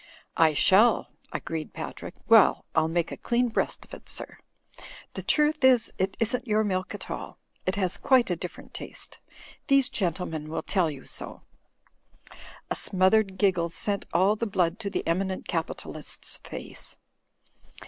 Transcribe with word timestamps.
"I 0.35 0.55
shall," 0.55 1.11
agreed 1.31 1.73
Patrick. 1.73 2.15
"Well, 2.27 2.65
I'll 2.73 2.87
make 2.87 3.11
a 3.11 3.17
clean 3.17 3.49
breast 3.49 3.85
of 3.85 3.93
it, 3.93 4.09
sir. 4.09 4.39
The 5.13 5.21
truth 5.21 5.63
is 5.63 5.93
it 5.99 6.17
isn't 6.19 6.47
your 6.47 6.63
milk 6.63 6.95
at 6.95 7.11
all. 7.11 7.37
It 7.67 7.75
has 7.75 7.97
quite 7.97 8.31
a 8.31 8.35
different 8.35 8.73
taste. 8.73 9.19
These 9.67 9.89
gentlemen 9.89 10.49
will 10.49 10.63
tell 10.63 10.89
you 10.89 11.05
so." 11.05 11.43
A 12.71 12.75
smothered 12.75 13.37
giggle 13.37 13.69
sent 13.69 14.07
all 14.11 14.35
the 14.35 14.47
blood 14.47 14.79
to 14.79 14.89
the 14.89 15.05
eminent 15.05 15.47
capitalist's 15.47 16.37
face. 16.37 16.97